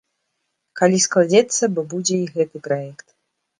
[0.81, 3.07] Калі складзецца, бо будзе і гэты праект.